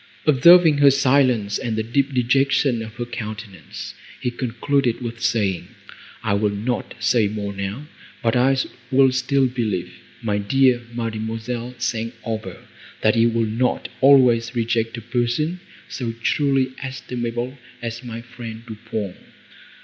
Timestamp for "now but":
7.53-8.35